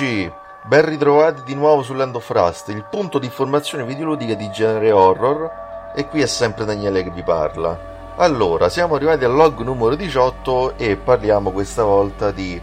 [0.00, 4.50] Eccoci, ben ritrovati di nuovo su Land of Rust, il punto di informazione videoludica di
[4.50, 5.50] genere horror
[5.94, 7.78] e qui è sempre Daniele che vi parla.
[8.16, 12.58] Allora, siamo arrivati al log numero 18 e parliamo questa volta di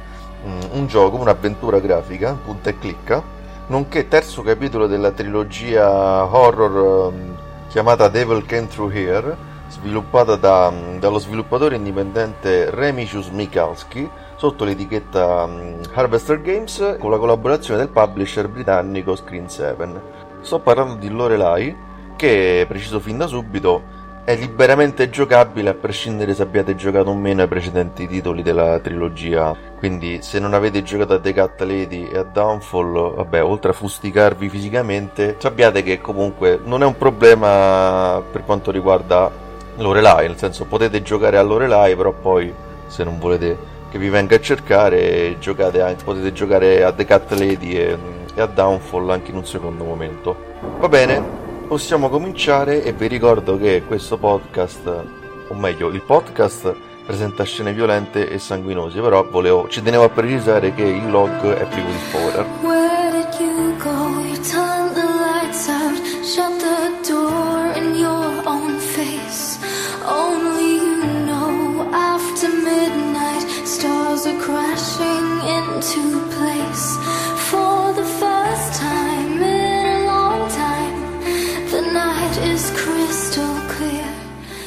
[0.46, 3.22] um, un gioco, un'avventura grafica, punta e clicca,
[3.68, 7.38] nonché terzo capitolo della trilogia horror um,
[7.70, 9.38] chiamata Devil Came Through Here,
[9.68, 17.18] sviluppata da, um, dallo sviluppatore indipendente Remicius Mikalski sotto l'etichetta um, Harvester Games con la
[17.18, 20.02] collaborazione del publisher britannico Screen 7.
[20.42, 21.76] Sto parlando di Lorelai
[22.16, 27.42] che, preciso fin da subito, è liberamente giocabile a prescindere se abbiate giocato o meno
[27.42, 29.56] ai precedenti titoli della trilogia.
[29.78, 33.74] Quindi, se non avete giocato a The Cat Lady e a Downfall, vabbè, oltre a
[33.74, 39.32] fusticarvi fisicamente, sappiate che comunque non è un problema per quanto riguarda
[39.78, 40.28] Lorelai.
[40.28, 42.54] Nel senso, potete giocare a Lorelai, però poi,
[42.88, 47.74] se non volete che vi venga a cercare, giocate potete giocare a The Cat Lady
[47.74, 47.98] e,
[48.34, 50.36] e a Downfall anche in un secondo momento.
[50.80, 51.22] Va bene,
[51.68, 55.04] possiamo cominciare e vi ricordo che questo podcast,
[55.48, 56.76] o meglio, il podcast
[57.06, 61.66] presenta scene violente e sanguinose, però volevo, ci tenevo a precisare che il log è
[61.66, 62.77] privo di spoiler.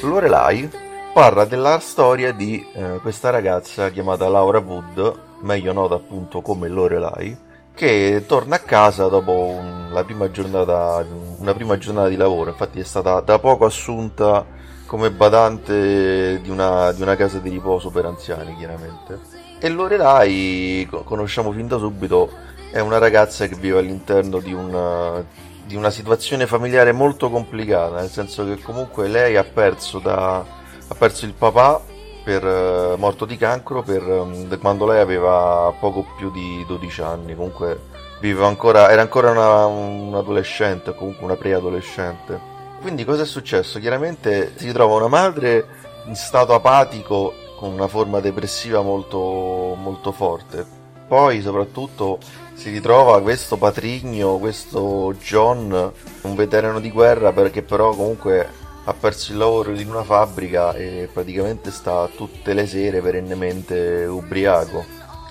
[0.02, 0.70] Lorelai
[1.12, 7.37] parla della storia di eh, questa ragazza chiamata Laura Wood, meglio nota appunto come Lorelai,
[7.75, 11.05] che torna a casa dopo un, la prima giornata,
[11.38, 12.50] una prima giornata di lavoro.
[12.50, 14.47] Infatti è stata da poco assunta
[14.87, 19.19] come badante di una, di una casa di riposo per anziani, chiaramente.
[19.58, 22.31] E Lorelai, conosciamo fin da subito,
[22.71, 25.25] è una ragazza che vive all'interno di una,
[25.65, 30.95] di una situazione familiare molto complicata, nel senso che comunque lei ha perso, da, ha
[30.97, 31.81] perso il papà
[32.23, 37.35] per, uh, morto di cancro per, um, quando lei aveva poco più di 12 anni,
[37.35, 37.89] comunque
[38.41, 42.49] ancora, era ancora una, un adolescente, comunque una preadolescente.
[42.81, 43.79] Quindi cosa è successo?
[43.79, 45.67] Chiaramente si trova una madre
[46.07, 50.80] in stato apatico con una forma depressiva molto, molto forte.
[51.11, 52.21] Poi soprattutto
[52.55, 58.49] si ritrova questo patrigno, questo John, un veterano di guerra perché però comunque
[58.85, 64.85] ha perso il lavoro in una fabbrica e praticamente sta tutte le sere perennemente ubriaco.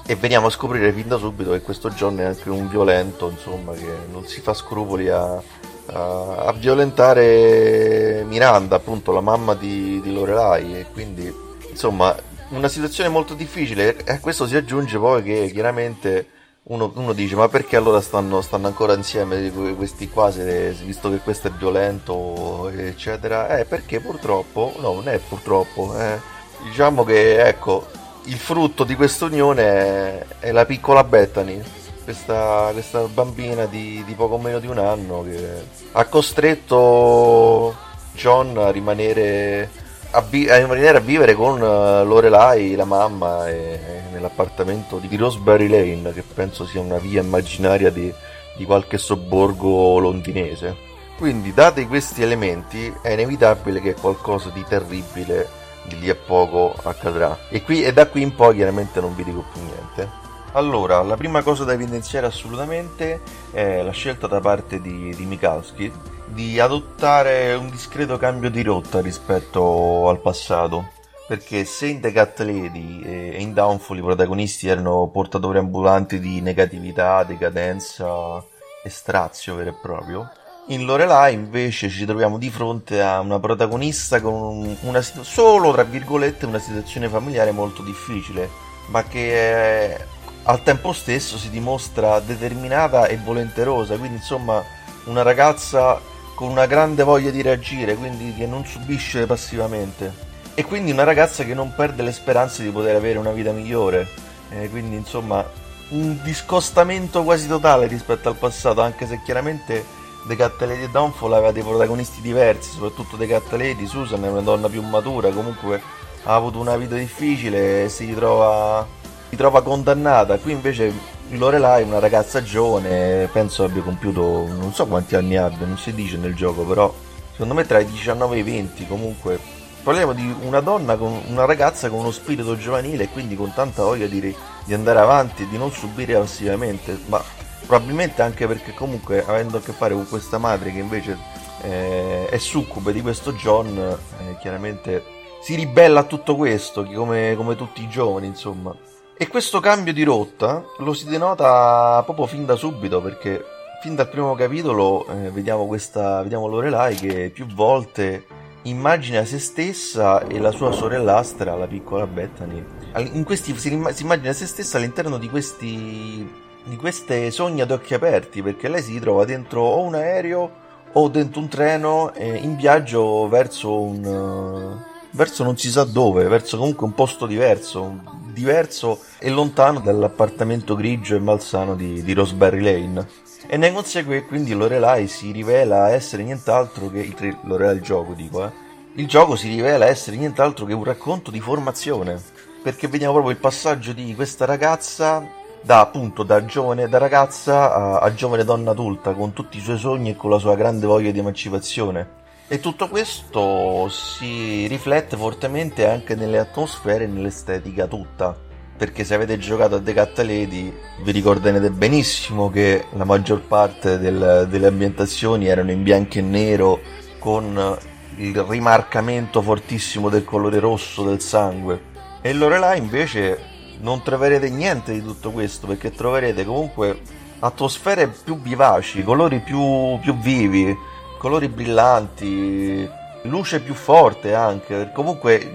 [0.06, 3.72] E veniamo a scoprire fin da subito che questo John è anche un violento, insomma,
[3.72, 5.42] che non si fa scrupoli a,
[5.86, 11.34] a, violentare Miranda, appunto la mamma di, di Lorelai, e quindi
[11.70, 12.14] insomma
[12.50, 13.98] una situazione molto difficile.
[14.04, 16.28] E a questo si aggiunge poi che chiaramente
[16.63, 21.18] uno, uno, dice ma perché allora stanno, stanno, ancora insieme questi qua se, visto che
[21.18, 26.19] questo è violento eccetera eh perché purtroppo no non è purtroppo eh,
[26.63, 27.88] diciamo che ecco
[28.25, 31.60] il frutto di questa unione è, è, la piccola Bethany
[32.04, 37.75] questa, questa bambina di, di, poco meno di un anno che ha costretto
[38.13, 43.54] John a rimanere a, vi- a rimanere a vivere con uh, Lorelai, la mamma, e,
[43.56, 48.12] e nell'appartamento di Roseberry Lane, che penso sia una via immaginaria di,
[48.56, 50.88] di qualche sobborgo londinese.
[51.18, 55.48] Quindi, dati questi elementi, è inevitabile che qualcosa di terribile
[55.84, 57.38] di lì a poco accadrà.
[57.50, 60.28] E, qui, e da qui in poi chiaramente non vi dico più niente.
[60.54, 63.22] Allora, la prima cosa da evidenziare assolutamente
[63.52, 65.92] è la scelta da parte di, di Mikalski
[66.34, 70.98] di adottare un discreto cambio di rotta rispetto al passato.
[71.28, 76.42] Perché se in The Cat Lady e in Downfall i protagonisti erano portatori ambulanti di
[76.42, 78.44] negatività, decadenza
[78.84, 80.31] e strazio vero e proprio,
[80.70, 86.46] in Lorelai invece ci troviamo di fronte a una protagonista con una solo tra virgolette
[86.48, 88.50] una situazione familiare molto difficile,
[88.88, 90.06] ma che è
[90.44, 94.64] al tempo stesso si dimostra determinata e volenterosa, quindi insomma
[95.06, 96.00] una ragazza
[96.40, 100.14] con una grande voglia di reagire, quindi che non subisce passivamente.
[100.54, 104.08] E quindi una ragazza che non perde le speranze di poter avere una vita migliore.
[104.48, 105.46] Eh, quindi insomma
[105.90, 109.84] un discostamento quasi totale rispetto al passato, anche se chiaramente
[110.28, 114.30] The Cat Lady e Downfall aveva dei protagonisti diversi, soprattutto The Cat Lady, Susan è
[114.30, 115.82] una donna più matura, comunque
[116.24, 118.88] ha avuto una vita difficile e si ritrova
[119.28, 120.38] si trova condannata.
[120.38, 120.94] Qui invece
[121.31, 125.94] Lorelai è una ragazza giovane, penso abbia compiuto non so quanti anni abbia, non si
[125.94, 126.94] dice nel gioco, però
[127.31, 131.46] secondo me tra i 19 e i 20 comunque Parliamo di una donna, con una
[131.46, 134.36] ragazza con uno spirito giovanile e quindi con tanta voglia di,
[134.66, 137.24] di andare avanti e di non subire passivamente, ma
[137.66, 141.18] probabilmente anche perché comunque avendo a che fare con questa madre che invece
[141.62, 145.04] eh, è succube di questo John, eh, chiaramente
[145.42, 148.76] si ribella a tutto questo, come, come tutti i giovani, insomma.
[149.21, 153.44] E questo cambio di rotta lo si denota proprio fin da subito, perché
[153.81, 158.26] fin dal primo capitolo eh, vediamo, questa, vediamo Lorelai che più volte
[158.61, 162.64] immagina se stessa e la sua sorellastra, la piccola Bethany.
[163.11, 167.94] In questi, si, si immagina se stessa all'interno di questi di queste sogni ad occhi
[167.94, 170.52] aperti perché lei si trova dentro o un aereo
[170.94, 176.28] o dentro un treno eh, in viaggio verso un uh, verso non si sa dove,
[176.28, 182.62] verso comunque un posto diverso, diverso e lontano dall'appartamento grigio e malsano di, di Roseberry
[182.62, 183.07] Lane.
[183.48, 188.45] E ne consegue quindi Lorelai si rivela essere nient'altro che il Lorelai il gioco dico,
[188.45, 188.52] eh.
[188.94, 192.21] Il gioco si rivela essere nient'altro che un racconto di formazione,
[192.62, 195.26] perché vediamo proprio il passaggio di questa ragazza
[195.62, 199.78] da appunto da giovane da ragazza a, a giovane donna adulta con tutti i suoi
[199.78, 202.18] sogni e con la sua grande voglia di emancipazione.
[202.52, 208.36] E tutto questo si riflette fortemente anche nelle atmosfere e nell'estetica tutta.
[208.76, 214.48] Perché se avete giocato a Cat Lady vi ricorderete benissimo che la maggior parte del,
[214.50, 216.80] delle ambientazioni erano in bianco e nero
[217.20, 217.78] con
[218.16, 221.80] il rimarcamento fortissimo del colore rosso del sangue.
[222.20, 223.38] E Lorelai invece
[223.82, 227.00] non troverete niente di tutto questo perché troverete comunque
[227.42, 230.76] atmosfere più vivaci, colori più, più vivi,
[231.19, 232.90] colori brillanti,
[233.23, 234.92] luce più forte anche.
[234.94, 235.52] Comunque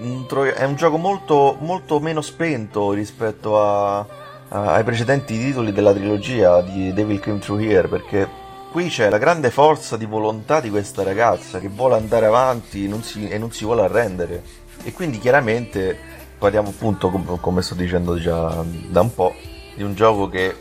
[0.53, 6.61] è un gioco molto, molto meno spento rispetto a, a, ai precedenti titoli della trilogia
[6.61, 8.29] di Devil Came Through Here perché
[8.71, 13.01] qui c'è la grande forza di volontà di questa ragazza che vuole andare avanti non
[13.01, 14.43] si, e non si vuole arrendere.
[14.83, 15.97] E quindi chiaramente
[16.37, 19.33] parliamo appunto, come sto dicendo già da un po',
[19.75, 20.55] di un gioco che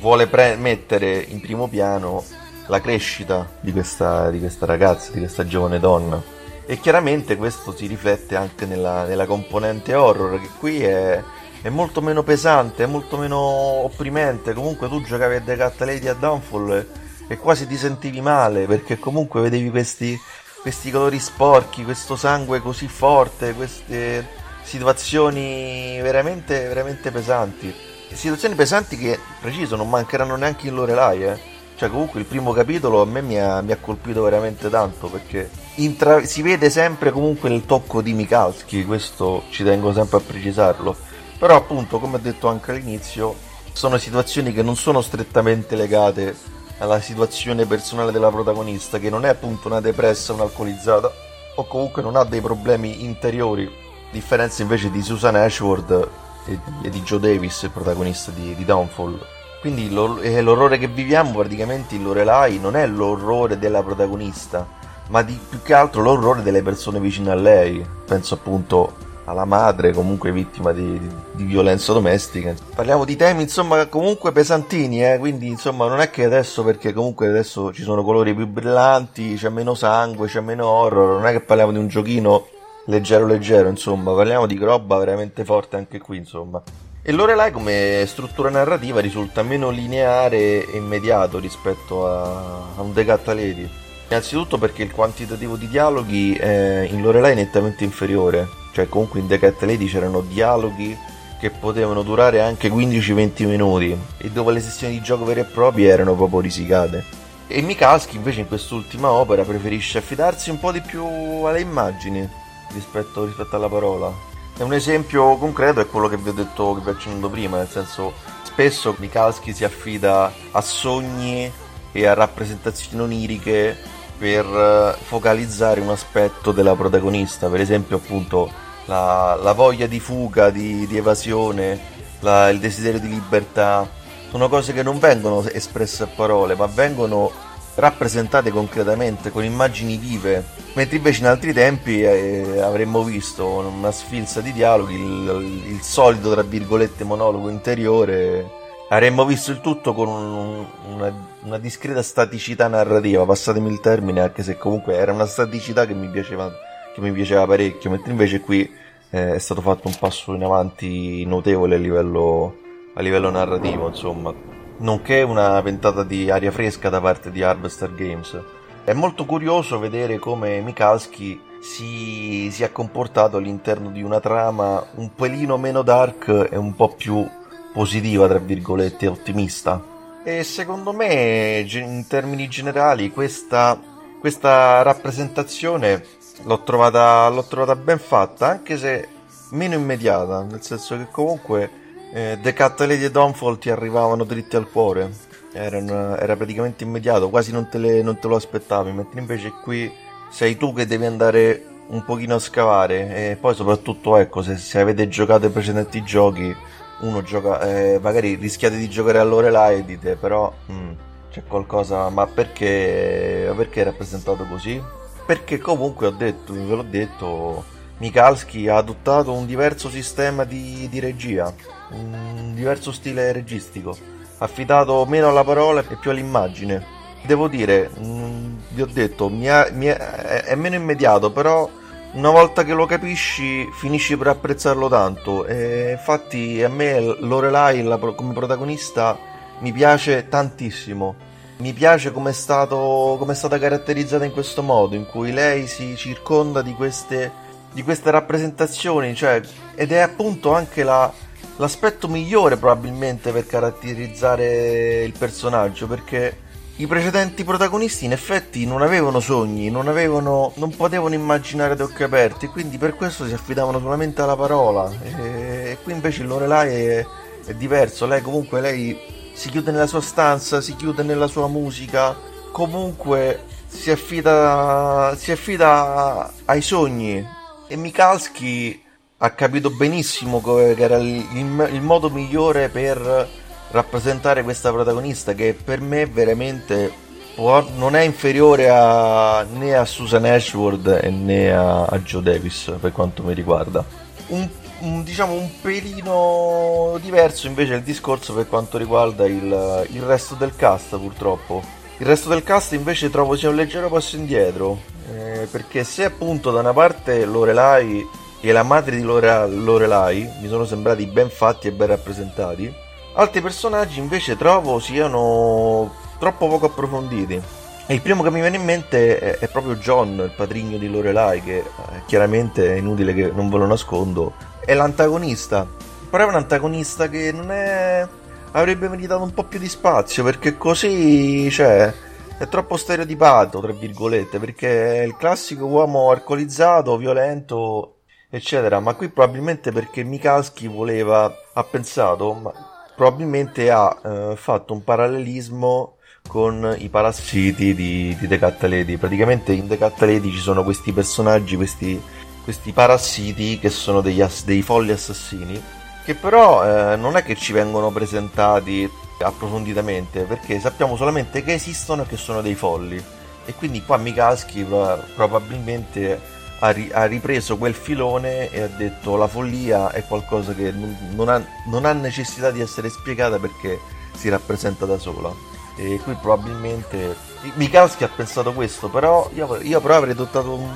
[0.00, 2.24] vuole pre- mettere in primo piano
[2.66, 6.34] la crescita di questa, di questa ragazza, di questa giovane donna.
[6.66, 11.22] E chiaramente questo si riflette anche nella, nella componente horror, che qui è,
[11.62, 14.52] è, molto meno pesante, è molto meno opprimente.
[14.52, 16.86] Comunque tu giocavi a The Cat Lady a Downfall
[17.28, 20.18] e, quasi ti sentivi male, perché comunque vedevi questi,
[20.60, 24.26] questi colori sporchi, questo sangue così forte, queste
[24.62, 27.72] situazioni veramente, veramente pesanti.
[28.10, 31.54] Situazioni pesanti che, preciso, non mancheranno neanche in Lorelai, eh.
[31.76, 35.50] Cioè, comunque il primo capitolo a me mi ha, mi ha colpito veramente tanto perché
[35.76, 40.96] intra- si vede sempre comunque il tocco di Mikalski, questo ci tengo sempre a precisarlo.
[41.38, 43.34] Però, appunto, come ho detto anche all'inizio,
[43.72, 46.34] sono situazioni che non sono strettamente legate
[46.78, 51.12] alla situazione personale della protagonista, che non è appunto una depressa, un'alcolizzata,
[51.56, 53.70] o comunque non ha dei problemi interiori
[54.10, 56.08] differenza invece di Susan Ashworth
[56.46, 59.35] e, e di Joe Davis, il protagonista di, di Downfall.
[59.66, 64.64] Quindi l'or- l'orrore che viviamo praticamente in Lorelai non è l'orrore della protagonista,
[65.08, 67.84] ma di, più che altro l'orrore delle persone vicine a lei.
[68.06, 68.94] Penso appunto
[69.24, 71.00] alla madre comunque vittima di,
[71.32, 72.54] di, violenza domestica.
[72.76, 75.18] Parliamo di temi insomma comunque pesantini, eh?
[75.18, 79.48] quindi insomma non è che adesso perché comunque adesso ci sono colori più brillanti, c'è
[79.48, 82.46] meno sangue, c'è meno horror, non è che parliamo di un giochino
[82.84, 86.62] leggero leggero, insomma, parliamo di roba veramente forte anche qui, insomma.
[87.08, 93.32] E Lorelai come struttura narrativa risulta meno lineare e immediato rispetto a, a un Decatta
[93.32, 93.70] Lady.
[94.08, 99.66] Innanzitutto perché il quantitativo di dialoghi è in Lorelai nettamente inferiore, cioè comunque in Decatta
[99.66, 100.98] Lady c'erano dialoghi
[101.38, 105.88] che potevano durare anche 15-20 minuti e dove le sessioni di gioco vere e proprie
[105.88, 107.04] erano proprio risicate.
[107.46, 112.28] E Mikalski invece in quest'ultima opera preferisce affidarsi un po' di più alle immagini,
[112.72, 114.34] rispetto, rispetto alla parola.
[114.58, 117.58] E un esempio concreto è quello che vi ho detto, che vi ho accennato prima,
[117.58, 121.52] nel senso spesso Mikalski si affida a sogni
[121.92, 123.76] e a rappresentazioni oniriche
[124.16, 128.50] per eh, focalizzare un aspetto della protagonista, per esempio appunto
[128.86, 131.78] la, la voglia di fuga, di, di evasione,
[132.20, 133.86] la, il desiderio di libertà,
[134.30, 137.30] sono cose che non vengono espresse a parole, ma vengono
[137.76, 144.40] rappresentate concretamente con immagini vive, mentre invece in altri tempi eh, avremmo visto una sfilza
[144.40, 148.48] di dialoghi, il, il, solito tra virgolette monologo interiore,
[148.88, 154.42] avremmo visto il tutto con un, una, una, discreta staticità narrativa, passatemi il termine, anche
[154.42, 156.50] se comunque era una staticità che mi piaceva,
[156.94, 158.62] che mi piaceva parecchio, mentre invece qui
[159.10, 162.56] eh, è stato fatto un passo in avanti notevole a livello,
[162.94, 168.38] a livello narrativo, insomma nonché una ventata di aria fresca da parte di Harvester Games.
[168.84, 175.56] È molto curioso vedere come Mikalski si, è comportato all'interno di una trama un pelino
[175.56, 177.28] meno dark e un po' più
[177.72, 179.82] positiva, tra virgolette, ottimista.
[180.24, 183.78] E secondo me, in termini generali, questa,
[184.20, 186.04] questa rappresentazione
[186.42, 189.08] l'ho trovata, l'ho trovata ben fatta, anche se
[189.50, 191.70] meno immediata, nel senso che comunque
[192.16, 192.38] eh,
[192.86, 195.10] Lady e Dawnfall ti arrivavano dritti al cuore.
[195.52, 199.90] Erano, era praticamente immediato, quasi non te, le, non te, lo aspettavi, mentre invece qui
[200.30, 203.32] sei tu che devi andare un pochino a scavare.
[203.32, 206.56] E poi soprattutto ecco se, se avete giocato i precedenti giochi
[206.98, 210.92] uno gioca eh, magari rischiate di giocare a Lorelai e dite però mm,
[211.30, 214.82] c'è qualcosa ma perché perché è rappresentato così?
[215.26, 217.64] Perché comunque ho detto ve l'ho detto
[217.98, 221.52] Mikalski ha adottato un diverso sistema di, di regia
[221.90, 223.96] un diverso stile registico
[224.38, 226.94] affidato meno alla parola e più all'immagine.
[227.22, 231.68] Devo dire mh, mm, vi ho detto mi ha, mi è, è meno immediato però
[232.12, 235.46] una volta che lo capisci finisci per apprezzarlo tanto.
[235.46, 239.18] E infatti a me Lorelai la, come protagonista
[239.60, 241.24] mi piace tantissimo.
[241.58, 246.74] Mi piace come è stata caratterizzata in questo modo in cui lei si circonda di
[246.74, 247.32] queste,
[247.76, 249.42] di queste rappresentazioni cioè,
[249.74, 251.12] ed è appunto anche la,
[251.56, 256.38] l'aspetto migliore probabilmente per caratterizzare il personaggio perché
[256.76, 262.02] i precedenti protagonisti in effetti non avevano sogni, non, avevano, non potevano immaginare ad occhi
[262.02, 264.90] aperti, quindi per questo si affidavano solamente alla parola.
[265.02, 267.06] E, e qui invece Lorelai è,
[267.44, 268.98] è diverso, lei comunque lei
[269.34, 272.16] si chiude nella sua stanza, si chiude nella sua musica,
[272.52, 277.35] comunque si affida, si affida ai sogni.
[277.68, 278.80] E Mikalski
[279.18, 283.28] ha capito benissimo che era il, il, il modo migliore per
[283.70, 286.92] rappresentare questa protagonista che per me veramente
[287.34, 292.92] può, non è inferiore a, né a Susan Ashworth né a, a Joe Davis per
[292.92, 293.84] quanto mi riguarda.
[294.28, 294.48] Un,
[294.80, 300.54] un, diciamo un pelino diverso invece il discorso per quanto riguarda il, il resto del
[300.54, 301.62] cast purtroppo.
[301.98, 306.50] Il resto del cast invece trovo sia un leggero passo indietro, eh, perché se appunto
[306.50, 308.06] da una parte Lorelai
[308.40, 312.84] e la madre di Lore, Lorelai mi sono sembrati ben fatti e ben rappresentati,
[313.18, 317.40] Altri personaggi invece trovo siano troppo poco approfonditi.
[317.86, 320.90] E il primo che mi viene in mente è, è proprio John, il patrigno di
[320.90, 321.64] Lorelai, che eh,
[322.04, 325.66] chiaramente è inutile che non ve lo nascondo, è l'antagonista.
[326.10, 328.06] Però è un antagonista che non è...
[328.50, 331.90] avrebbe meritato un po' più di spazio, perché così, cioè,
[332.38, 338.78] è troppo stereotipato, tra virgolette, perché è il classico uomo alcolizzato, violento, eccetera.
[338.80, 342.52] Ma qui probabilmente perché Mikalski voleva, ha pensato, ma
[342.94, 345.96] probabilmente ha eh, fatto un parallelismo
[346.28, 348.26] con i parassiti di, di
[348.68, 348.96] Lady.
[348.98, 352.02] Praticamente in Lady ci sono questi personaggi, questi,
[352.42, 355.62] questi parassiti che sono degli ass- dei folli assassini,
[356.04, 362.02] che però eh, non è che ci vengono presentati approfonditamente, perché sappiamo solamente che esistono
[362.02, 363.02] e che sono dei folli.
[363.44, 364.66] E quindi qua Mikaschi
[365.14, 366.20] probabilmente
[366.58, 370.96] ha, ri- ha, ripreso quel filone e ha detto la follia è qualcosa che non,
[371.14, 373.78] non, ha, non, ha, necessità di essere spiegata perché
[374.14, 375.32] si rappresenta da sola.
[375.76, 377.14] E qui probabilmente
[377.54, 380.68] Mikalski ha pensato questo, però io, io però avrei adottato un,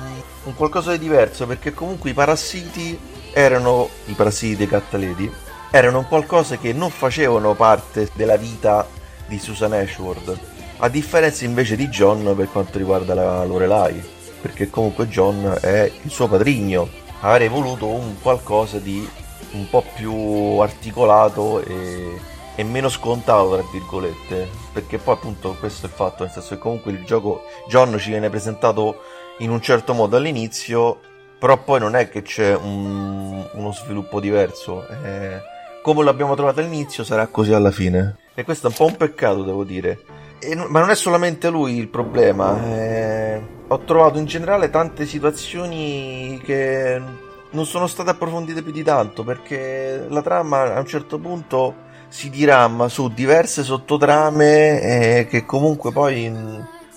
[0.43, 2.97] un, qualcosa di diverso perché comunque i parassiti
[3.33, 5.31] erano i parassiti dei Cattaledi
[5.71, 8.87] erano qualcosa che non facevano parte della vita
[9.25, 10.37] di Susan Ashworth
[10.77, 16.09] a differenza invece di John per quanto riguarda la Lorelai perché comunque John è il
[16.09, 16.89] suo padrigno.
[17.21, 19.07] Avrei voluto un qualcosa di
[19.51, 22.19] un po' più articolato e,
[22.55, 26.61] e, meno scontato, tra virgolette, perché poi appunto questo è il fatto, nel senso che
[26.61, 29.01] comunque il gioco John ci viene presentato
[29.39, 30.99] in un certo modo all'inizio,
[31.37, 34.87] però poi non è che c'è un, uno sviluppo diverso.
[34.87, 35.50] Eh,
[35.81, 38.17] come l'abbiamo trovato all'inizio sarà così alla fine.
[38.33, 39.99] E questo è un po' un peccato, devo dire.
[40.39, 42.57] E, ma non è solamente lui il problema.
[42.63, 47.01] Eh, ho trovato in generale tante situazioni che
[47.49, 52.29] non sono state approfondite più di tanto perché la trama a un certo punto si
[52.29, 56.29] dirama su diverse sottotrame eh, che comunque poi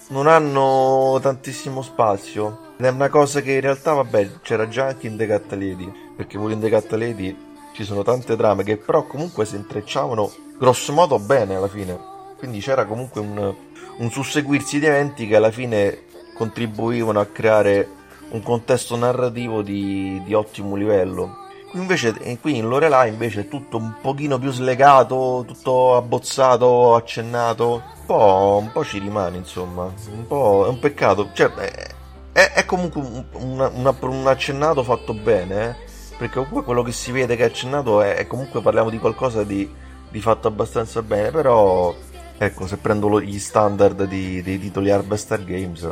[0.09, 2.73] non hanno tantissimo spazio.
[2.77, 5.91] Ed è una cosa che in realtà, vabbè, c'era già anche in The Cat Lady,
[6.17, 10.33] perché pure in The Cat Lady ci sono tante trame che però comunque si intrecciavano
[10.59, 11.99] grosso modo bene alla fine.
[12.39, 13.55] Quindi c'era comunque un,
[13.99, 16.05] un susseguirsi di eventi che alla fine
[16.37, 17.89] contribuivano a creare
[18.31, 21.43] un contesto narrativo di, di ottimo livello.
[21.71, 27.83] Qui invece, qui in Lorelai invece è tutto un pochino più slegato, tutto abbozzato, accennato.
[27.99, 29.93] Un po', un po ci rimane, insomma.
[30.13, 31.31] Un po' è un peccato.
[31.33, 31.51] Cioè,
[32.31, 35.93] è, è comunque un, una, un, accennato fatto bene, eh?
[36.17, 39.45] Perché comunque quello che si vede che è accennato è, è comunque parliamo di qualcosa
[39.45, 39.69] di,
[40.09, 41.95] di, fatto abbastanza bene, però
[42.39, 45.89] ecco, se prendo lo, gli standard di, dei titoli Harvester Games,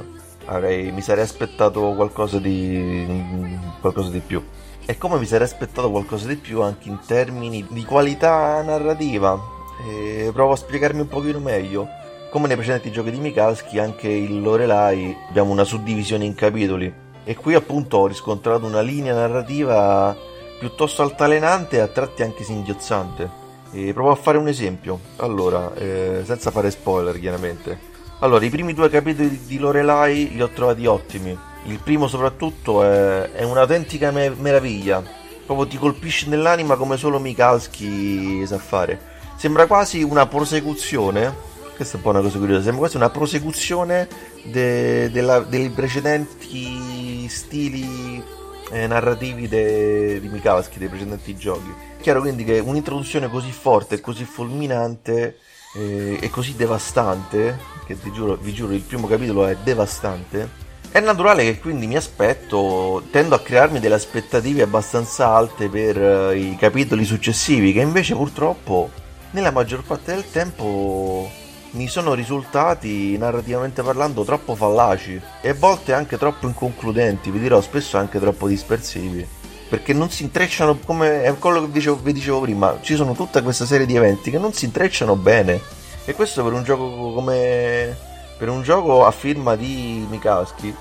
[0.47, 4.43] avrei, mi sarei aspettato qualcosa di, qualcosa di più.
[4.85, 9.39] E come mi sarei aspettato qualcosa di più anche in termini di qualità narrativa.
[9.87, 11.87] E provo a spiegarmi un pochino meglio.
[12.31, 16.93] Come nei precedenti giochi di Mikalski, anche il Lorelai abbiamo una suddivisione in capitoli.
[17.25, 20.17] E qui appunto ho riscontrato una linea narrativa
[20.59, 23.41] piuttosto altalenante e a tratti anche singhiozzante.
[23.73, 24.99] E provo a fare un esempio.
[25.17, 27.91] Allora, eh, senza fare spoiler chiaramente.
[28.21, 31.37] Allora, i primi due capitoli di Lorelai li ho trovati ottimi.
[31.65, 35.03] Il primo soprattutto è, è un'autentica me- meraviglia.
[35.45, 39.11] Proprio ti colpisce nell'anima come solo Mikalski sa fare.
[39.37, 41.51] Sembra quasi una prosecuzione
[41.83, 42.63] questa è un po' una cosa curiosa.
[42.63, 44.09] Sembra quasi una prosecuzione
[44.45, 48.23] de, della, dei precedenti stili
[48.71, 51.73] eh, narrativi de, di Mikowski, dei precedenti giochi.
[52.01, 55.39] Chiaro quindi che un'introduzione così forte, così fulminante
[55.75, 61.43] eh, e così devastante, che giuro, vi giuro il primo capitolo è devastante, è naturale
[61.45, 67.05] che quindi mi aspetto, tendo a crearmi delle aspettative abbastanza alte per uh, i capitoli
[67.05, 68.91] successivi, che invece purtroppo
[69.31, 71.41] nella maggior parte del tempo
[71.73, 77.61] mi sono risultati narrativamente parlando troppo fallaci e a volte anche troppo inconcludenti, vi dirò
[77.61, 79.27] spesso anche troppo dispersivi.
[79.69, 83.43] Perché non si intrecciano come è quello che dicevo, vi dicevo prima, ci sono tutta
[83.43, 85.61] questa serie di eventi che non si intrecciano bene.
[86.05, 87.97] E questo per un gioco come.
[88.37, 90.75] per un gioco a firma di Mikowski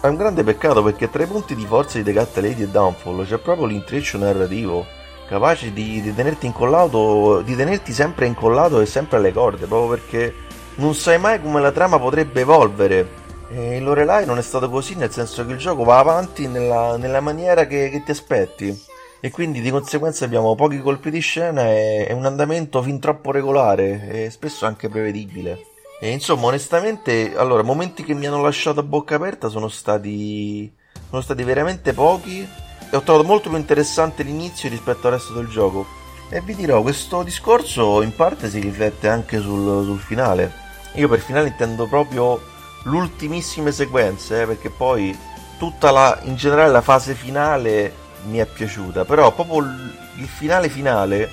[0.00, 2.68] è un grande peccato perché tra i punti di forza di The Cat Lady e
[2.68, 4.86] Downfall c'è proprio l'intreccio narrativo
[5.28, 10.34] capace di, di, tenerti incollato, di tenerti sempre incollato e sempre alle corde, proprio perché
[10.76, 13.26] non sai mai come la trama potrebbe evolvere.
[13.50, 16.96] E in Lorelai non è stato così, nel senso che il gioco va avanti nella,
[16.96, 18.86] nella maniera che, che, ti aspetti.
[19.20, 23.30] E quindi di conseguenza abbiamo pochi colpi di scena e, e un andamento fin troppo
[23.30, 25.60] regolare e spesso anche prevedibile.
[26.00, 30.72] E insomma, onestamente, allora, momenti che mi hanno lasciato a bocca aperta sono stati,
[31.08, 32.46] sono stati veramente pochi
[32.90, 35.86] e ho trovato molto più interessante l'inizio rispetto al resto del gioco.
[36.30, 40.52] E vi dirò, questo discorso in parte si riflette anche sul, sul finale.
[40.94, 42.40] Io per finale intendo proprio
[42.84, 45.16] l'ultimissime sequenze, eh, perché poi
[45.58, 51.30] tutta la, in generale la fase finale mi è piaciuta, però proprio il finale finale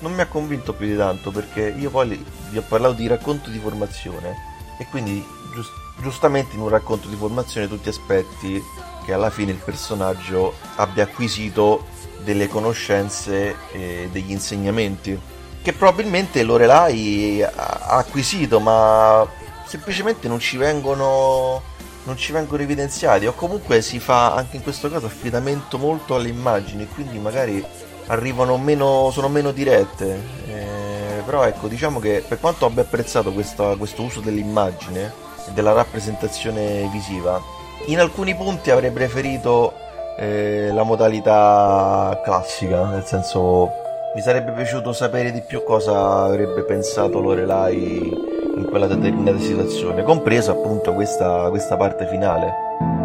[0.00, 3.50] non mi ha convinto più di tanto, perché io poi vi ho parlato di racconto
[3.50, 4.34] di formazione
[4.78, 8.62] e quindi giust- giustamente in un racconto di formazione tu ti aspetti
[9.06, 11.86] che alla fine il personaggio abbia acquisito
[12.22, 15.18] delle conoscenze e degli insegnamenti
[15.62, 19.26] che probabilmente Lorelai ha acquisito ma
[19.64, 21.62] semplicemente non ci vengono
[22.04, 26.28] non ci vengono evidenziati o comunque si fa anche in questo caso affidamento molto alle
[26.28, 27.64] immagini quindi magari
[28.06, 30.20] arrivano meno sono meno dirette.
[30.46, 35.12] Eh, però ecco diciamo che per quanto abbia apprezzato questa, questo uso dell'immagine
[35.48, 37.42] e della rappresentazione visiva
[37.86, 39.72] in alcuni punti avrei preferito
[40.18, 43.70] eh, la modalità classica, nel senso
[44.14, 48.10] mi sarebbe piaciuto sapere di più cosa avrebbe pensato Lorelai
[48.56, 52.95] in quella determinata situazione, compresa appunto questa, questa parte finale.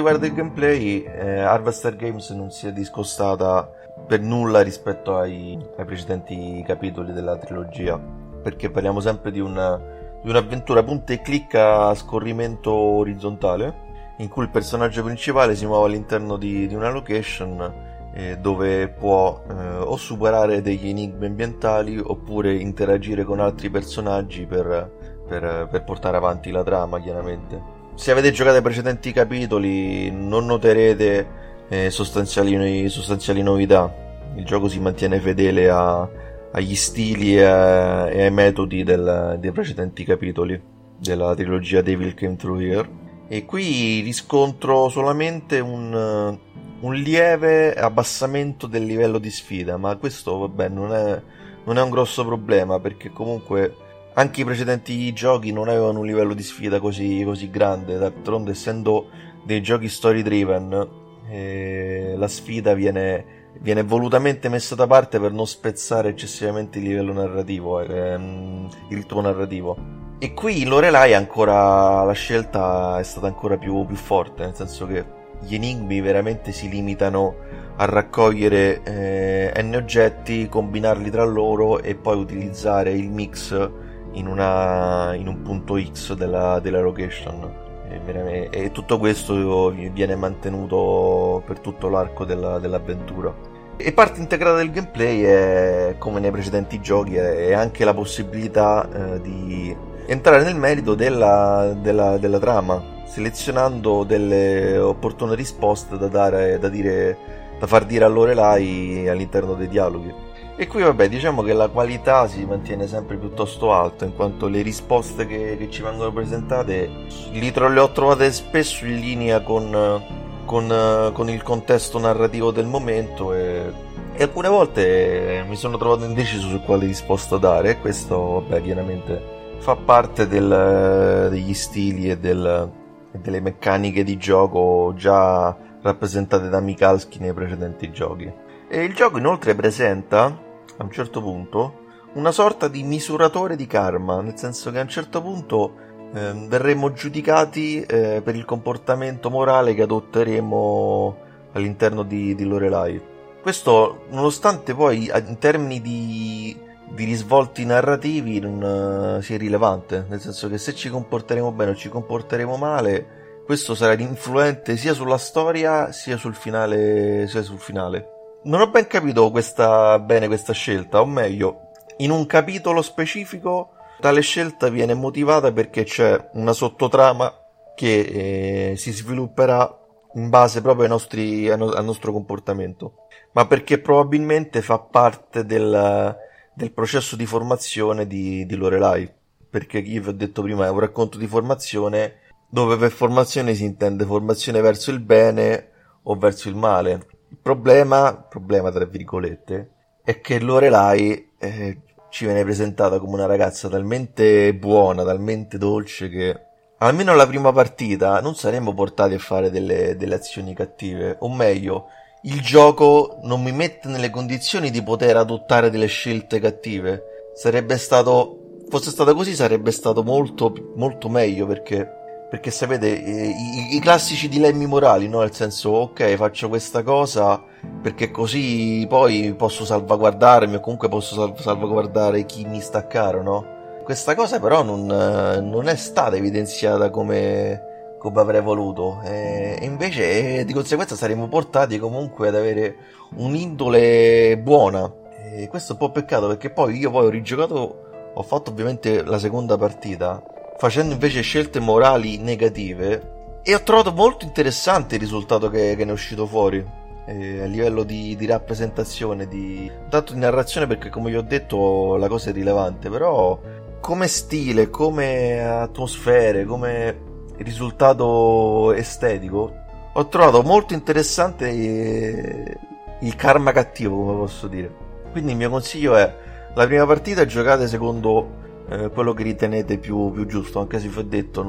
[0.00, 3.70] Riguarda il gameplay, eh, Harvester Games non si è discostata
[4.06, 9.78] per nulla rispetto ai, ai precedenti capitoli della trilogia, perché parliamo sempre di, una,
[10.22, 15.86] di un'avventura punta e clicca a scorrimento orizzontale, in cui il personaggio principale si muove
[15.88, 22.54] all'interno di, di una location eh, dove può eh, o superare degli enigmi ambientali oppure
[22.54, 28.56] interagire con altri personaggi per, per, per portare avanti la trama, chiaramente se avete giocato
[28.56, 31.26] ai precedenti capitoli non noterete
[31.68, 33.94] eh, sostanziali, sostanziali, novità.
[34.36, 36.08] Il gioco si mantiene fedele a,
[36.50, 40.58] agli stili e, e, ai metodi del, dei precedenti capitoli
[40.96, 42.88] della trilogia Devil Came Through Here.
[43.28, 46.38] E qui riscontro solamente un,
[46.80, 51.22] un lieve abbassamento del livello di sfida, ma questo vabbè non è,
[51.64, 53.74] non è un grosso problema perché comunque
[54.14, 59.08] anche i precedenti giochi non avevano un livello di sfida così, così grande, d'altronde essendo
[59.44, 60.98] dei giochi story driven
[61.30, 67.12] eh, la sfida viene, viene, volutamente messa da parte per non spezzare eccessivamente il livello
[67.12, 69.98] narrativo, ehm, il ritmo narrativo.
[70.18, 75.18] E qui Lorelai ancora la scelta è stata ancora più, più forte, nel senso che
[75.40, 77.36] gli enigmi veramente si limitano
[77.76, 83.70] a raccogliere eh, n oggetti, combinarli tra loro e poi utilizzare il mix
[84.12, 87.68] in, una, in un punto X della, della location.
[87.88, 93.34] E, tutto questo viene mantenuto per tutto l'arco della, dell'avventura.
[93.76, 99.20] E parte integrata del gameplay è, come nei precedenti giochi, è anche la possibilità eh,
[99.22, 99.74] di
[100.06, 107.16] entrare nel merito della, della, della, trama, selezionando delle opportune risposte da, dare, da, dire,
[107.58, 110.12] da far dire a Lorelai all'interno dei dialoghi.
[110.60, 114.60] E qui vabbè diciamo che la qualità si mantiene sempre piuttosto alta in quanto le
[114.60, 120.02] risposte che, che ci vengono presentate li le ho trovate spesso in linea con,
[120.44, 123.72] con, con il contesto narrativo del momento e,
[124.12, 129.56] e, alcune volte mi sono trovato indeciso su quale risposta dare e questo vabbè chiaramente
[129.60, 132.70] fa parte del, degli stili e, del,
[133.12, 138.30] e delle meccaniche di gioco già rappresentate da Mikalski nei precedenti giochi.
[138.68, 140.48] E il gioco inoltre presenta
[140.80, 144.88] a un certo punto una sorta di misuratore di karma, nel senso che a un
[144.88, 145.74] certo punto
[146.12, 151.16] eh, verremo giudicati eh, per il comportamento morale che adotteremo
[151.52, 153.00] all'interno di, di Lorelai.
[153.40, 160.48] Questo nonostante poi in termini di, di risvolti narrativi non uh, sia rilevante, nel senso
[160.48, 165.90] che se ci comporteremo bene o ci comporteremo male, questo sarà influente sia sulla storia
[165.90, 167.26] sia sul finale.
[167.28, 168.19] Sia sul finale.
[168.42, 174.22] Non ho ben capito questa, bene questa scelta, o meglio, in un capitolo specifico tale
[174.22, 177.30] scelta viene motivata perché c'è una sottotrama
[177.74, 179.78] che eh, si svilupperà
[180.14, 186.16] in base proprio nostri, al nostro comportamento, ma perché probabilmente fa parte del,
[186.54, 189.06] del processo di formazione di, di Lorelai.
[189.50, 193.64] Perché io vi ho detto prima è un racconto di formazione dove per formazione si
[193.64, 195.72] intende formazione verso il bene
[196.04, 199.70] o verso il male il problema, problema tra virgolette,
[200.02, 206.40] è che Lorelai eh, ci viene presentata come una ragazza talmente buona, talmente dolce che
[206.78, 211.86] almeno alla prima partita non saremmo portati a fare delle, delle azioni cattive, o meglio,
[212.22, 217.30] il gioco non mi mette nelle condizioni di poter adottare delle scelte cattive.
[217.34, 221.99] Sarebbe stato, fosse stato così, sarebbe stato molto, molto meglio perché
[222.30, 225.18] perché sapete, i, i, classici dilemmi morali, no?
[225.18, 227.42] Nel senso, ok, faccio questa cosa
[227.82, 233.58] perché così poi posso salvaguardarmi o comunque posso sal- salvaguardare chi mi sta caro, no?
[233.82, 240.44] Questa cosa però non, non è stata evidenziata come, come avrei voluto e invece eh,
[240.44, 242.76] di conseguenza saremmo portati comunque ad avere
[243.16, 244.88] un'indole buona
[245.34, 249.02] e questo è un po' peccato perché poi io poi ho rigiocato ho fatto ovviamente
[249.02, 250.22] la seconda partita
[250.60, 255.90] facendo invece scelte morali negative e ho trovato molto interessante il risultato che, che ne
[255.90, 256.62] è uscito fuori
[257.06, 261.96] eh, a livello di, di, rappresentazione di tanto di narrazione perché come vi ho detto
[261.96, 263.40] la cosa è rilevante però
[263.80, 269.54] come stile come atmosfere come risultato estetico
[269.94, 272.58] ho trovato molto interessante eh,
[273.00, 274.70] il karma cattivo come posso dire.
[275.10, 276.14] Quindi il mio consiglio è
[276.54, 278.39] la prima partita giocate secondo
[278.70, 281.42] eh, quello che ritenete più, più, giusto, anche se vi ho detto,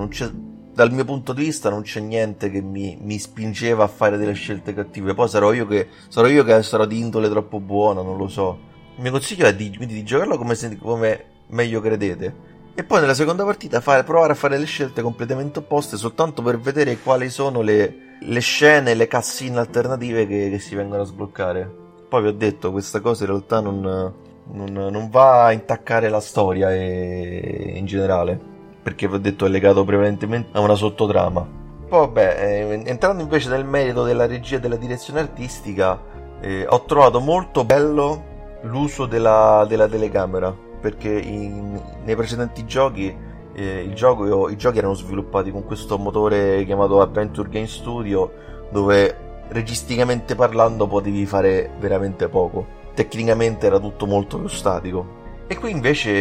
[0.74, 4.34] dal mio punto di vista non c'è niente che mi, mi, spingeva a fare delle
[4.34, 8.18] scelte cattive, poi sarò io che, sarò io che sarò di indole troppo buona, non
[8.18, 8.70] lo so.
[8.96, 12.50] Il mio consiglio è di, di giocarlo come, come meglio credete.
[12.74, 16.58] E poi nella seconda partita fare, provare a fare le scelte completamente opposte soltanto per
[16.60, 21.70] vedere quali sono le, le scene, le cassine alternative che, che, si vengono a sbloccare.
[22.10, 24.14] Poi vi ho detto, questa cosa in realtà non,
[24.54, 28.40] non, non va a intaccare la storia e, in generale,
[28.82, 31.60] perché vi ho detto è legato prevalentemente a una sottotrama.
[31.88, 36.00] Poi vabbè, eh, entrando invece nel merito della regia e della direzione artistica,
[36.40, 38.30] eh, ho trovato molto bello
[38.64, 43.14] l'uso della, della telecamera, perché in, nei precedenti giochi
[43.54, 48.32] eh, gioco, i giochi erano sviluppati con questo motore chiamato Adventure Game Studio,
[48.72, 55.20] dove registicamente parlando potevi fare veramente poco tecnicamente era tutto molto più statico.
[55.48, 56.12] E qui invece,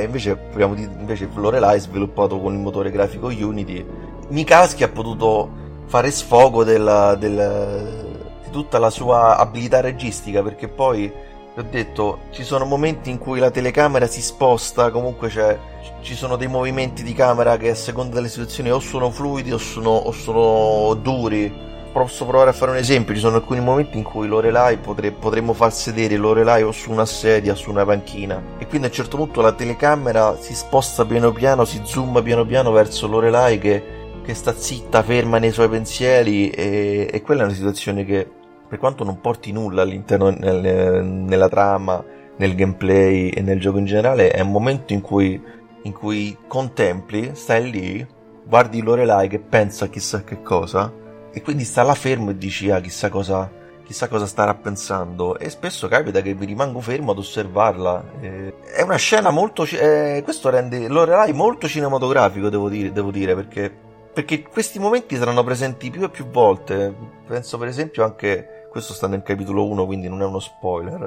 [0.00, 3.86] eh, invece, di, invece Lorelai sviluppato con il motore grafico Unity,
[4.28, 5.48] Mikalski ha potuto
[5.86, 7.76] fare sfogo della, della,
[8.42, 11.12] di tutta la sua abilità registica perché poi
[11.54, 15.30] vi ho detto ci sono momenti in cui la telecamera si sposta comunque
[16.00, 19.58] ci sono dei movimenti di camera che a seconda delle situazioni o sono fluidi o
[19.58, 24.02] sono, o sono duri posso provare a fare un esempio, ci sono alcuni momenti in
[24.02, 28.42] cui Lorelai potre, potremmo far sedere Lorelai o su una sedia su una panchina.
[28.58, 32.44] E quindi a un certo punto la telecamera si sposta piano piano, si zooma piano
[32.44, 33.82] piano verso Lorelai che,
[34.24, 38.28] che sta zitta, ferma nei suoi pensieri e, e, quella è una situazione che
[38.68, 42.04] per quanto non porti nulla all'interno nel, nella trama,
[42.36, 45.40] nel gameplay e nel gioco in generale, è un momento in cui,
[45.82, 48.04] in cui contempli, stai lì,
[48.44, 51.02] guardi Lorelai che pensa chissà che cosa
[51.34, 53.50] e quindi sta là fermo e dici ah chissà cosa,
[53.84, 55.36] chissà cosa starà pensando.
[55.36, 58.04] E spesso capita che vi rimango fermo ad osservarla.
[58.20, 63.34] Eh, è una scena molto eh, questo rende Lorelai molto cinematografico devo dire, devo dire
[63.34, 63.76] perché,
[64.12, 66.94] perché questi momenti saranno presenti più e più volte.
[67.26, 71.00] Penso per esempio anche questo sta nel capitolo 1 quindi non è uno spoiler.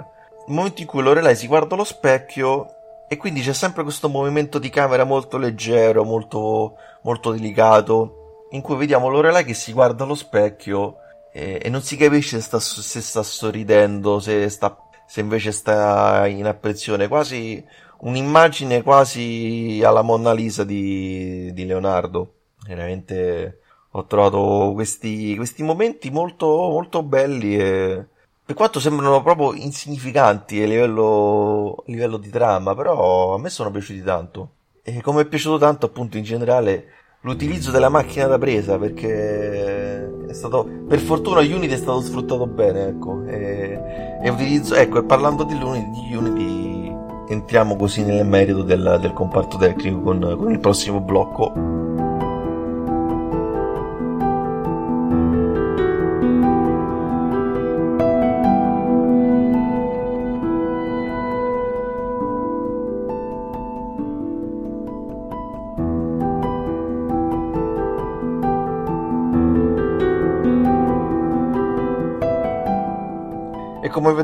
[0.45, 2.73] Il momento in cui Lorelai si guarda allo specchio
[3.07, 8.75] e quindi c'è sempre questo movimento di camera molto leggero molto, molto delicato in cui
[8.75, 10.97] vediamo Lorelai che si guarda allo specchio
[11.31, 16.25] e, e non si capisce se sta, se sta sorridendo, se, sta, se invece sta
[16.27, 17.63] in apprensione, quasi
[17.99, 22.33] un'immagine quasi alla Monna Lisa di, di Leonardo.
[22.65, 28.05] Veramente ho trovato questi, questi momenti molto, molto belli e
[28.45, 33.71] per quanto sembrano proprio insignificanti a livello, a livello di trama, però a me sono
[33.71, 34.51] piaciuti tanto.
[34.83, 36.85] E come è piaciuto tanto appunto in generale
[37.21, 42.87] l'utilizzo della macchina da presa perché è stato per fortuna Unity è stato sfruttato bene
[42.87, 43.23] ecco.
[43.25, 46.95] E, e utilizzo ecco e parlando di Unity, di Unity
[47.29, 51.85] entriamo così nel merito del, del comparto tecnico con, con il prossimo blocco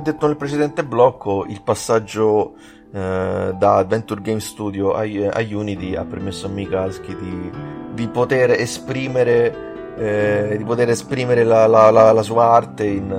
[0.03, 2.55] detto nel precedente blocco, il passaggio
[2.91, 7.51] eh, da Adventure Game Studio a, a, Unity ha permesso a Mikalski di,
[7.93, 13.09] di poter esprimere, eh, di poter esprimere la, la, la, la sua arte in,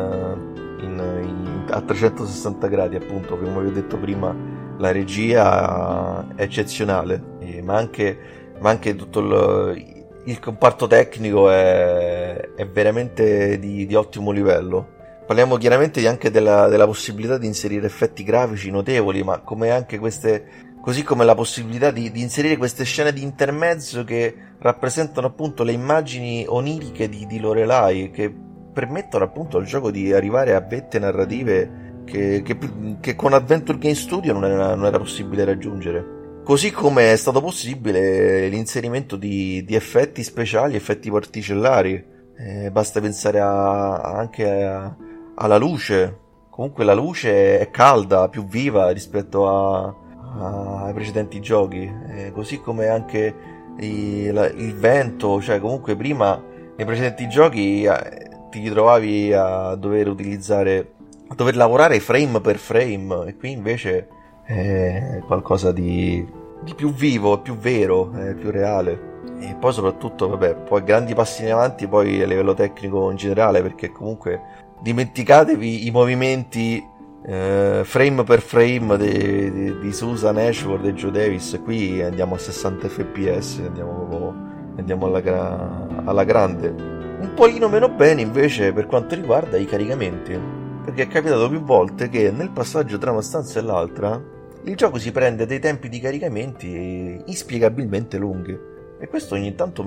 [0.80, 4.32] in, in, a 360 gradi, appunto, come vi ho detto prima,
[4.76, 8.16] la regia è eccezionale, eh, ma, anche,
[8.60, 14.92] ma anche tutto il, il comparto tecnico è, è veramente di, di ottimo livello
[15.26, 20.76] Parliamo chiaramente anche della, della, possibilità di inserire effetti grafici notevoli, ma come anche queste,
[20.82, 25.72] così come la possibilità di, di, inserire queste scene di intermezzo che rappresentano appunto le
[25.72, 28.30] immagini oniriche di, di Lorelai, che
[28.74, 32.58] permettono appunto al gioco di arrivare a vette narrative che, che,
[33.00, 36.42] che con Adventure Game Studio non era, non era, possibile raggiungere.
[36.44, 42.12] Così come è stato possibile l'inserimento di, di effetti speciali, effetti particellari.
[42.36, 44.94] Eh, basta pensare a, anche a,
[45.36, 46.18] alla luce.
[46.50, 49.94] Comunque la luce è calda, più viva rispetto a,
[50.38, 51.90] a, ai precedenti giochi.
[52.08, 53.34] Eh, così come anche
[53.78, 56.40] il, il, vento, cioè comunque prima
[56.76, 60.92] nei precedenti giochi eh, ti ritrovavi a dover utilizzare,
[61.28, 64.08] a dover lavorare frame per frame e qui invece
[64.44, 66.24] è qualcosa di,
[66.62, 69.12] di più vivo, più vero, più reale.
[69.40, 73.62] E poi soprattutto, vabbè, poi grandi passi in avanti poi a livello tecnico in generale
[73.62, 74.53] perché comunque
[74.84, 76.86] dimenticatevi i movimenti
[77.24, 81.58] eh, frame per frame di, di, di, Susan Ashford e Joe Davis.
[81.64, 84.34] Qui andiamo a 60 fps, andiamo,
[84.76, 86.68] andiamo alla, gra- alla grande.
[86.68, 90.38] Un pochino meno bene invece per quanto riguarda i caricamenti,
[90.84, 94.22] perché è capitato più volte che nel passaggio tra una stanza e l'altra
[94.64, 98.58] il gioco si prende dei tempi di caricamenti inspiegabilmente lunghi.
[99.00, 99.82] E questo ogni tanto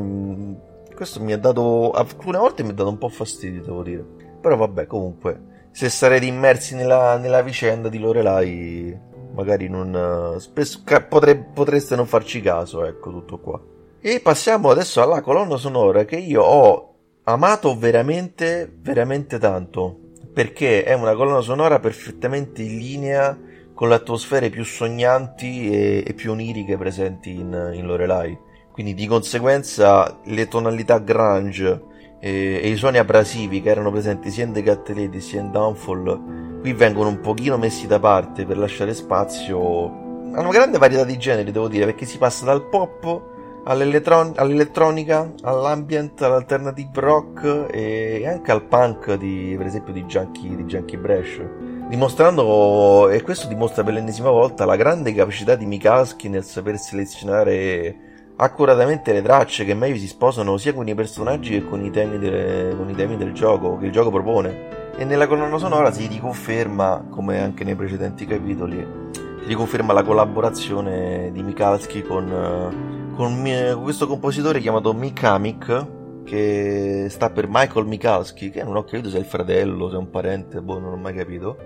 [0.96, 4.27] questo mi ha dato alcune volte mi ha dato un po' fastidio, devo dire.
[4.42, 8.98] Però vabbè, comunque, se sarete immersi nella, nella vicenda di Lorelai,
[9.34, 10.36] magari non...
[10.40, 13.62] Spesso, potre, potreste non farci caso, ecco, tutto qua.
[14.00, 20.00] E passiamo adesso alla colonna sonora che io ho amato veramente, veramente tanto.
[20.34, 23.38] Perché è una colonna sonora perfettamente in linea
[23.74, 28.38] con le atmosfere più sognanti e, e più oniriche presenti in, in Lorelai.
[28.72, 31.82] Quindi di conseguenza le tonalità grunge
[32.28, 35.52] e, e i suoni abrasivi che erano presenti sia in The Cat Lady sia in
[35.52, 39.86] Downfall qui vengono un pochino messi da parte per lasciare spazio.
[40.34, 43.22] A una grande varietà di generi devo dire perché si passa dal pop
[43.64, 50.64] all'elettron- all'elettronica all'ambient all'alternative rock e anche al punk di, per esempio di Junkie, di
[50.66, 51.42] Junkie Brash.
[51.88, 58.07] Dimostrando e questo dimostra per l'ennesima volta la grande capacità di Mikalski nel saper selezionare
[58.38, 62.20] accuratamente le tracce che meglio si sposano sia con i personaggi che con i temi,
[62.20, 64.76] delle, con i temi del gioco, che il gioco propone.
[64.96, 71.32] E nella colonna sonora si riconferma, come anche nei precedenti capitoli, si riconferma la collaborazione
[71.32, 75.86] di Mikalski con, con questo compositore chiamato Mikamik,
[76.24, 80.00] che sta per Michael Mikalski, che non ho capito se è il fratello, se è
[80.00, 81.58] un parente, boh, non ho mai capito,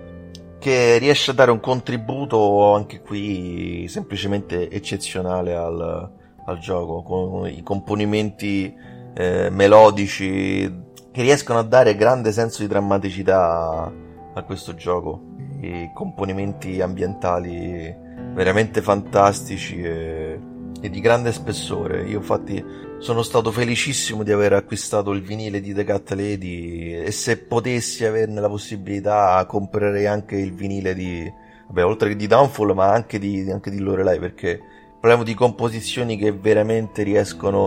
[0.58, 7.62] che riesce a dare un contributo anche qui semplicemente eccezionale al, al gioco, con i
[7.62, 8.74] componimenti
[9.14, 13.92] eh, melodici che riescono a dare grande senso di drammaticità
[14.34, 15.20] a questo gioco,
[15.60, 17.94] i componimenti ambientali
[18.34, 20.40] veramente fantastici e
[20.82, 22.02] e di grande spessore.
[22.02, 22.62] Io infatti
[22.98, 28.04] sono stato felicissimo di aver acquistato il vinile di The Cat Lady e se potessi
[28.04, 31.32] averne la possibilità comprerei anche il vinile di,
[31.68, 34.60] vabbè, oltre che di Downfall ma anche di, anche di Lorelai perché
[35.02, 37.64] parliamo di composizioni che veramente riescono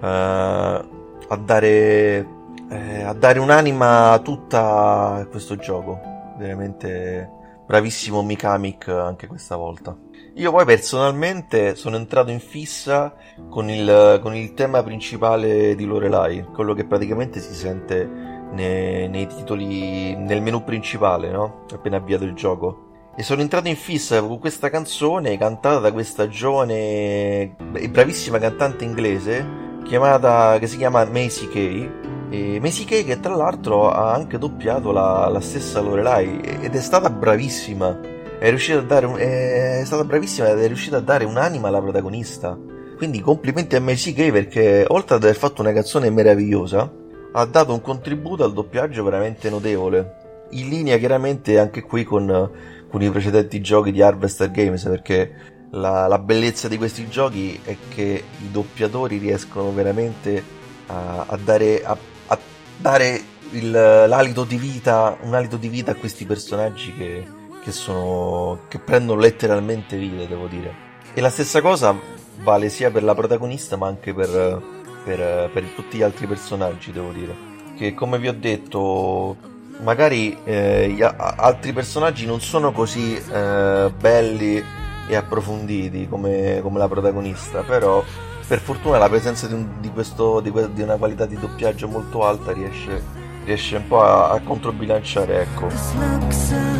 [0.00, 2.26] uh, a dare
[2.70, 6.00] eh, a dare un'anima tutta a questo gioco
[6.38, 7.30] veramente
[7.66, 9.94] bravissimo Mikamik anche questa volta
[10.38, 13.14] io poi personalmente sono entrato in fissa
[13.50, 18.08] con il, con il tema principale di Lorelai, quello che praticamente si sente
[18.52, 21.64] nei, nei titoli, nel menu principale, no?
[21.72, 22.87] Appena avviato il gioco.
[23.18, 28.84] E sono entrato in fissa con questa canzone cantata da questa giovane e bravissima cantante
[28.84, 29.44] inglese
[29.82, 31.90] chiamata, che si chiama Macy Kay.
[32.30, 36.80] E Macy Kay che tra l'altro ha anche doppiato la, la stessa Lorelai ed è
[36.80, 37.98] stata bravissima
[38.38, 42.56] è a dare è stata bravissima ed è riuscita a dare un'anima alla protagonista.
[42.96, 46.88] Quindi complimenti a Macy Gay perché oltre ad aver fatto una canzone meravigliosa,
[47.32, 50.14] ha dato un contributo al doppiaggio veramente notevole.
[50.50, 52.50] In linea chiaramente anche qui con,
[52.90, 57.76] con i precedenti giochi di Harvester Games perché la, la, bellezza di questi giochi è
[57.88, 60.42] che i doppiatori riescono veramente
[60.86, 62.38] a, a dare, a, a
[62.78, 67.26] dare il, l'alito di vita, un alito di vita a questi personaggi che,
[67.62, 70.86] che, sono, che prendono letteralmente vita, devo dire.
[71.12, 71.96] E la stessa cosa
[72.40, 74.62] vale sia per la protagonista ma anche per,
[75.04, 77.46] per, per tutti gli altri personaggi, devo dire.
[77.76, 79.36] Che come vi ho detto,
[79.82, 84.64] magari eh, gli a- altri personaggi non sono così eh, belli
[85.08, 88.04] e approfonditi come, come, la protagonista, però
[88.46, 92.24] per fortuna la presenza di, un, di, questo, di, di una qualità di doppiaggio molto
[92.24, 93.02] alta riesce,
[93.44, 96.77] riesce un po' a, a controbilanciare, ecco.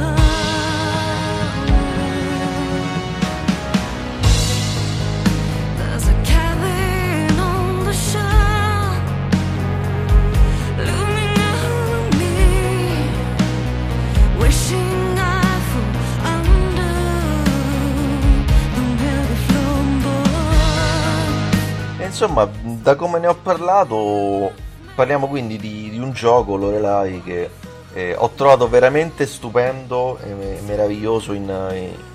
[22.38, 22.50] Insomma,
[22.82, 24.52] da come ne ho parlato,
[24.94, 27.50] parliamo quindi di, di un gioco, Lorelai, che
[27.94, 31.44] eh, ho trovato veramente stupendo e meraviglioso in,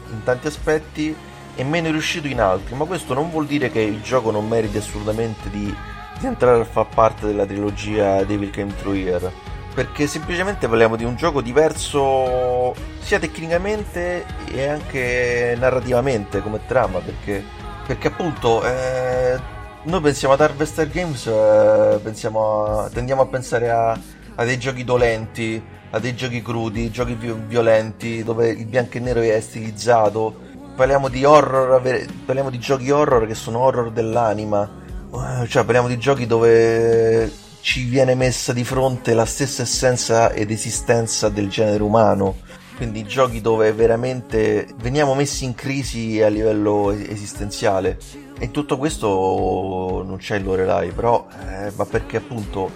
[0.10, 1.16] in, tanti aspetti
[1.56, 4.78] e meno riuscito in altri, ma questo non vuol dire che il gioco non meriti
[4.78, 5.76] assolutamente di,
[6.20, 11.04] di entrare a far parte della trilogia Devil Came Through Here perché semplicemente parliamo di
[11.04, 17.44] un gioco diverso sia tecnicamente e anche narrativamente come trama perché,
[17.88, 19.40] perché appunto eh,
[19.86, 24.00] noi pensiamo ad Harvester Games, eh, pensiamo a, tendiamo a pensare a,
[24.36, 27.18] a, dei giochi dolenti, a dei giochi crudi, giochi
[27.48, 30.52] violenti, dove il bianco e nero è stilizzato.
[30.76, 31.82] Parliamo di horror,
[32.26, 34.70] parliamo di giochi horror che sono horror dell'anima,
[35.14, 40.50] eh, cioè parliamo di giochi dove ci viene messa di fronte la stessa essenza ed
[40.50, 42.38] esistenza del genere umano.
[42.78, 48.00] Quindi giochi dove veramente veniamo messi in crisi a livello esistenziale
[48.40, 52.70] e tutto questo non c'è il Lorelai però eh, ma perché appunto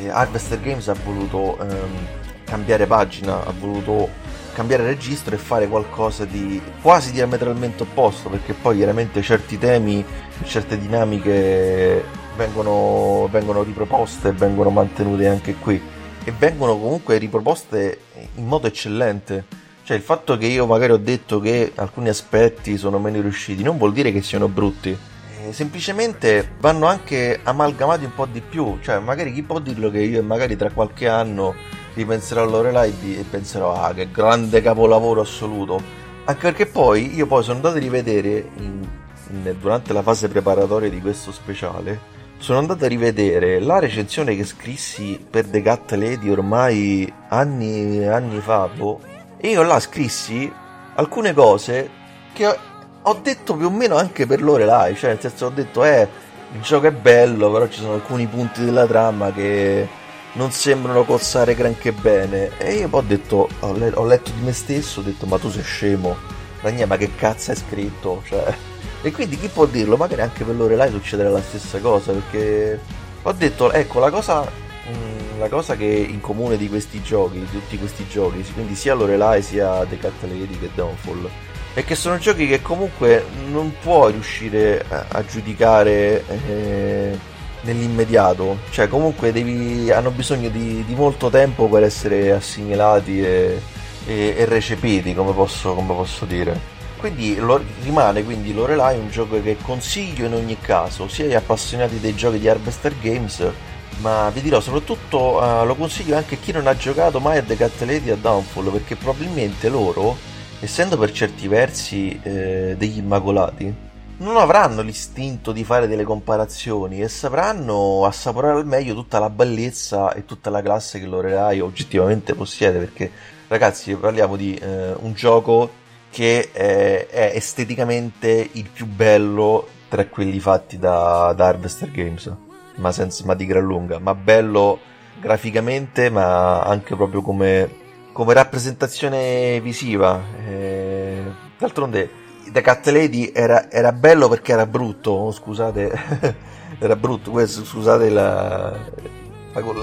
[0.00, 2.06] eh, Harvester Games ha voluto ehm,
[2.44, 4.08] cambiare pagina ha voluto
[4.54, 10.04] cambiare registro e fare qualcosa di quasi diametralmente opposto perché poi chiaramente certi temi
[10.44, 12.04] certe dinamiche
[12.38, 15.80] vengono, vengono riproposte vengono mantenute anche qui.
[16.24, 18.00] E vengono comunque riproposte
[18.34, 19.44] in modo eccellente
[19.88, 23.78] cioè il fatto che io magari ho detto che alcuni aspetti sono meno riusciti non
[23.78, 24.90] vuol dire che siano brutti.
[24.90, 28.76] Eh, semplicemente vanno anche amalgamati un po' di più.
[28.82, 31.54] Cioè magari chi può dirlo che io magari tra qualche anno
[31.94, 35.80] ripenserò a Lorelai e penserò ah che grande capolavoro assoluto.
[36.24, 38.86] Anche perché poi io poi sono andato a rivedere in,
[39.30, 44.44] in, durante la fase preparatoria di questo speciale sono andato a rivedere la recensione che
[44.44, 49.00] scrissi per The Cat Lady ormai anni e anni fa, boh,
[49.38, 50.52] e io là scrissi
[50.94, 51.90] alcune cose
[52.32, 52.58] che
[53.02, 56.62] ho detto più o meno anche per Lorelai, cioè nel senso ho detto eh il
[56.62, 59.86] gioco è bello, però ci sono alcuni punti della trama che
[60.32, 62.56] non sembrano cozzare granché bene.
[62.58, 65.38] E io poi ho detto, ho, le- ho letto di me stesso, ho detto, ma
[65.38, 66.16] tu sei scemo.
[66.60, 68.22] Ragna, ma che cazzo hai scritto?
[68.26, 68.56] Cioè...
[69.02, 69.96] E quindi chi può dirlo?
[69.96, 72.80] Magari anche per Lorelai succederà la stessa cosa, perché
[73.22, 77.50] ho detto, ecco, la cosa, mh, la cosa che in comune di questi giochi, di
[77.50, 81.28] tutti questi giochi, quindi sia Lorelai sia The Cat Lady che Downfall,
[81.74, 87.18] è che sono giochi che comunque non puoi riuscire a, a giudicare eh,
[87.62, 93.60] nell'immediato, cioè comunque devi, hanno bisogno di, di, molto tempo per essere assimilati e,
[94.06, 96.76] e, e recepiti, come posso, come posso dire.
[96.98, 102.00] Quindi lo, rimane quindi Lorelai un gioco che consiglio in ogni caso, sia agli appassionati
[102.00, 103.52] dei giochi di Harvester Games,
[104.00, 107.42] ma vi dirò soprattutto uh, lo consiglio anche a chi non ha giocato mai a
[107.42, 110.16] The Cat Lady a Downfall, perché probabilmente loro,
[110.60, 113.86] essendo per certi versi eh, degli immacolati,
[114.18, 120.12] non avranno l'istinto di fare delle comparazioni e sapranno assaporare al meglio tutta la bellezza
[120.12, 123.10] e tutta la classe che Lorelai oggettivamente possiede, perché
[123.48, 125.70] ragazzi parliamo di eh, un gioco
[126.10, 132.32] che è, è, esteticamente il più bello tra quelli fatti da, da Harvester Games,
[132.78, 134.80] ma, senza, ma di gran lunga, ma bello
[135.20, 137.70] graficamente, ma anche proprio come,
[138.12, 140.20] come rappresentazione visiva.
[140.46, 141.22] Eh,
[141.58, 142.10] d'altronde,
[142.50, 146.36] The Cat Lady era, era, bello perché era brutto, oh, scusate,
[146.78, 148.76] era brutto, questo, scusate la,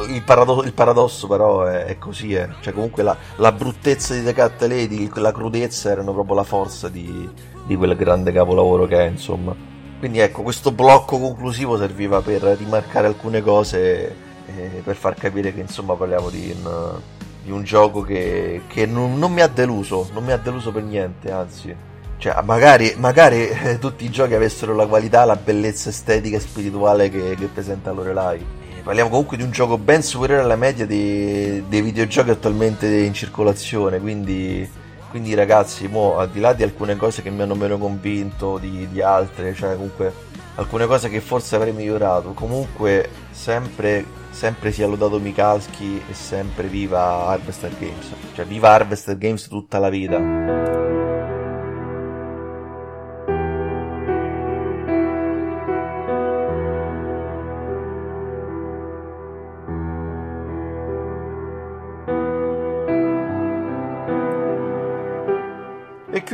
[0.08, 2.50] il, paradosso, il paradosso però è, è così, eh.
[2.62, 6.90] cioè comunque la, la, bruttezza di The Cat Lady, la crudezza erano proprio la forza
[6.90, 7.30] di,
[7.66, 9.74] di quel grande capolavoro che è, insomma.
[10.06, 15.62] Quindi ecco, questo blocco conclusivo serviva per rimarcare alcune cose, eh, per far capire che
[15.62, 17.00] insomma parliamo di un,
[17.42, 20.84] di un gioco che, che non, non, mi ha deluso, non mi ha deluso per
[20.84, 21.76] niente, anzi.
[22.18, 27.10] Cioè, magari, magari eh, tutti i giochi avessero la qualità, la bellezza estetica e spirituale
[27.10, 28.46] che, che presenta Lorelai
[28.84, 34.00] parliamo comunque di un gioco ben superiore alla media dei, dei videogiochi attualmente in circolazione,
[34.00, 34.70] quindi,
[35.16, 38.86] quindi ragazzi, mo, al di là di alcune cose che mi hanno meno convinto di,
[38.92, 40.12] di altre, cioè comunque
[40.56, 47.28] alcune cose che forse avrei migliorato, comunque sempre, sempre sia lodato Mikalski e sempre viva
[47.28, 50.95] Harvester Games, cioè viva Harvester Games tutta la vita.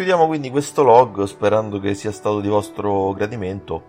[0.01, 3.83] Chiudiamo quindi questo log sperando che sia stato di vostro gradimento.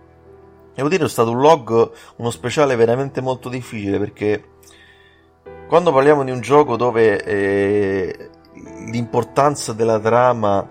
[0.75, 4.43] Devo dire è stato un log, uno speciale veramente molto difficile perché
[5.67, 8.29] quando parliamo di un gioco dove eh,
[8.91, 10.69] l'importanza della trama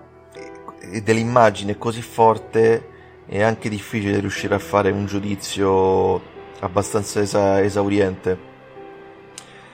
[0.79, 2.91] e dell'immagine è così forte
[3.25, 6.21] è anche difficile riuscire a fare un giudizio
[6.61, 8.37] abbastanza esa- esauriente.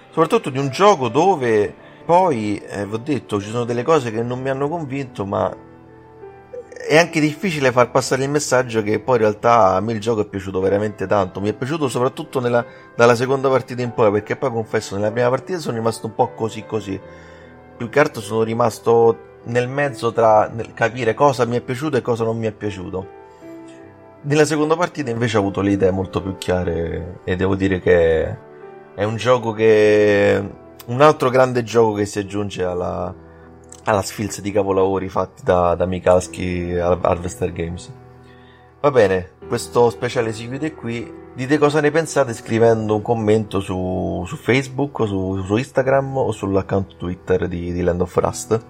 [0.10, 1.76] Soprattutto di un gioco dove
[2.10, 5.56] poi, eh, vi ho detto, ci sono delle cose che non mi hanno convinto, ma
[6.88, 10.22] è anche difficile far passare il messaggio che poi in realtà a me il gioco
[10.22, 11.40] è piaciuto veramente tanto.
[11.40, 15.30] Mi è piaciuto soprattutto nella, dalla seconda partita in poi, perché poi confesso, nella prima
[15.30, 17.00] partita sono rimasto un po' così così.
[17.78, 22.24] Più che altro sono rimasto nel mezzo tra capire cosa mi è piaciuto e cosa
[22.24, 23.08] non mi è piaciuto.
[24.22, 28.36] Nella seconda partita invece ho avuto le idee molto più chiare e devo dire che
[28.96, 33.14] è un gioco che un altro grande gioco che si aggiunge alla,
[33.84, 37.92] alla sfilza di capolavori fatti da, da Mikalski Harvester Games.
[38.82, 41.18] Va bene, questo speciale si chiude qui.
[41.34, 46.98] Dite cosa ne pensate scrivendo un commento su, su Facebook, su, su, Instagram o sull'account
[46.98, 48.66] Twitter di, di, Land of Rust.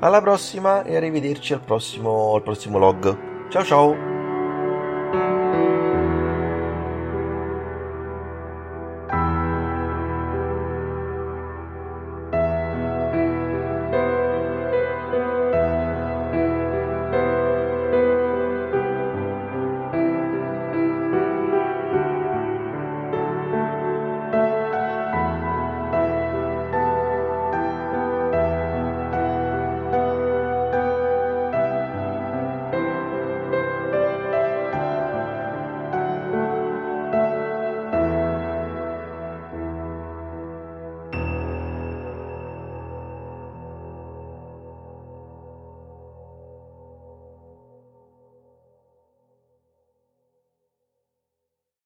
[0.00, 3.48] Alla prossima e arrivederci al prossimo, al prossimo log.
[3.48, 4.09] Ciao ciao!